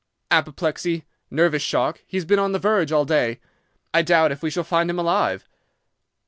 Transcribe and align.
"'Apoplexy. 0.31 1.05
Nervous 1.29 1.61
shock, 1.61 2.01
He's 2.07 2.25
been 2.25 2.39
on 2.39 2.53
the 2.53 2.57
verge 2.57 2.91
all 2.91 3.05
day. 3.05 3.39
I 3.93 4.01
doubt 4.01 4.31
if 4.31 4.41
we 4.41 4.49
shall 4.49 4.63
find 4.63 4.89
him 4.89 4.97
alive. 4.97 5.47